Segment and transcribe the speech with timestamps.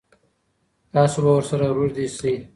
[0.93, 2.33] تاسو به ورسره روږدي سئ.